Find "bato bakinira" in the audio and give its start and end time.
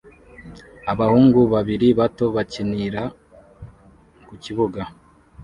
1.99-3.03